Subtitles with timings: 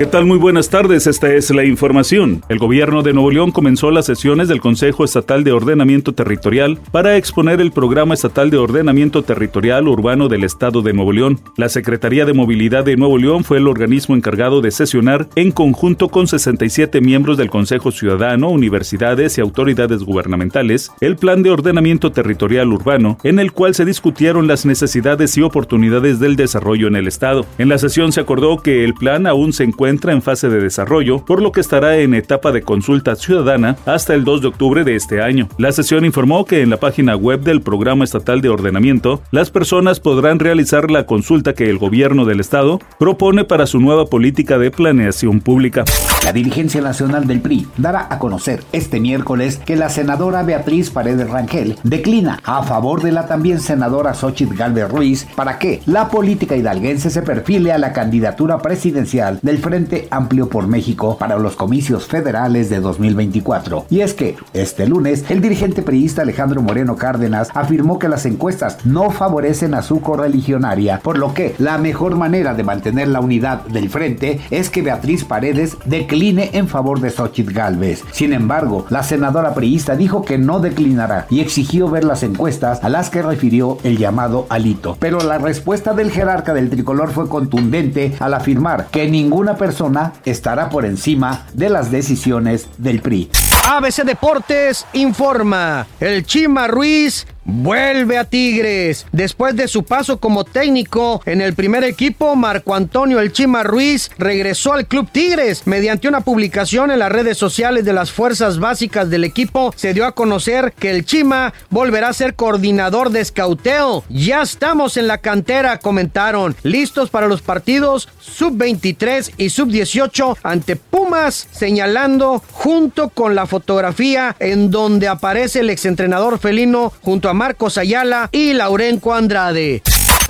[0.00, 0.24] ¿Qué tal?
[0.24, 2.42] Muy buenas tardes, esta es la información.
[2.48, 7.18] El gobierno de Nuevo León comenzó las sesiones del Consejo Estatal de Ordenamiento Territorial para
[7.18, 11.38] exponer el Programa Estatal de Ordenamiento Territorial Urbano del Estado de Nuevo León.
[11.58, 16.08] La Secretaría de Movilidad de Nuevo León fue el organismo encargado de sesionar en conjunto
[16.08, 22.72] con 67 miembros del Consejo Ciudadano, universidades y autoridades gubernamentales el Plan de Ordenamiento Territorial
[22.72, 27.44] Urbano, en el cual se discutieron las necesidades y oportunidades del desarrollo en el Estado.
[27.58, 30.60] En la sesión se acordó que el plan aún se encuentra entra en fase de
[30.60, 34.84] desarrollo, por lo que estará en etapa de consulta ciudadana hasta el 2 de octubre
[34.84, 35.48] de este año.
[35.58, 40.00] La sesión informó que en la página web del Programa Estatal de Ordenamiento, las personas
[40.00, 44.70] podrán realizar la consulta que el gobierno del estado propone para su nueva política de
[44.70, 45.84] planeación pública.
[46.24, 51.28] La dirigencia nacional del PRI dará a conocer este miércoles que la senadora Beatriz Paredes
[51.28, 56.56] Rangel declina a favor de la también senadora Xochitl Galvez Ruiz para que la política
[56.56, 59.79] hidalguense se perfile a la candidatura presidencial del Frente
[60.10, 63.86] Amplio por México para los comicios federales de 2024.
[63.90, 68.78] Y es que, este lunes, el dirigente priista Alejandro Moreno Cárdenas afirmó que las encuestas
[68.84, 73.64] no favorecen a su correligionaria, por lo que la mejor manera de mantener la unidad
[73.66, 78.02] del frente es que Beatriz Paredes decline en favor de Xochitl Galvez.
[78.12, 82.88] Sin embargo, la senadora priista dijo que no declinará y exigió ver las encuestas a
[82.88, 84.96] las que refirió el llamado alito.
[84.98, 90.70] Pero la respuesta del jerarca del tricolor fue contundente al afirmar que ninguna persona estará
[90.70, 93.30] por encima de las decisiones del PRI.
[93.68, 95.86] ABC Deportes informa.
[96.00, 99.06] El Chima Ruiz Vuelve a Tigres.
[99.12, 104.10] Después de su paso como técnico en el primer equipo, Marco Antonio El Chima Ruiz
[104.18, 105.66] regresó al Club Tigres.
[105.66, 110.04] Mediante una publicación en las redes sociales de las fuerzas básicas del equipo, se dio
[110.04, 114.04] a conocer que el Chima volverá a ser coordinador de escauteo.
[114.08, 116.54] Ya estamos en la cantera, comentaron.
[116.62, 124.70] Listos para los partidos sub-23 y sub-18 ante Pumas, señalando junto con la fotografía en
[124.70, 129.82] donde aparece el exentrenador felino junto a Marcos Ayala y Laurenco Andrade.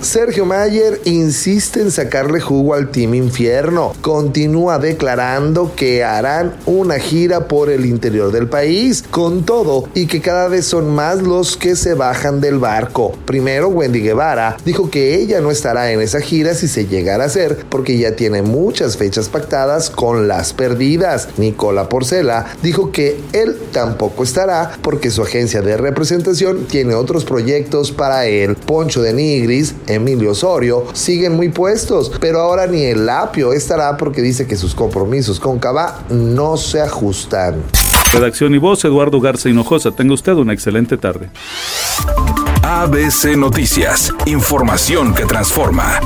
[0.00, 3.94] Sergio Mayer insiste en sacarle jugo al Team Infierno.
[4.00, 10.20] Continúa declarando que harán una gira por el interior del país, con todo, y que
[10.20, 13.12] cada vez son más los que se bajan del barco.
[13.26, 17.26] Primero, Wendy Guevara dijo que ella no estará en esa gira si se llegara a
[17.26, 21.28] hacer, porque ya tiene muchas fechas pactadas con las perdidas.
[21.38, 27.90] Nicola Porcela dijo que él tampoco estará porque su agencia de representación tiene otros proyectos
[27.90, 28.54] para él.
[28.54, 34.22] Poncho de Nigris Emilio Osorio siguen muy puestos, pero ahora ni el apio estará porque
[34.22, 37.62] dice que sus compromisos con Cava no se ajustan.
[38.12, 39.90] Redacción y voz, Eduardo Garza Hinojosa.
[39.90, 41.30] Tenga usted una excelente tarde.
[42.62, 46.00] ABC Noticias, información que transforma.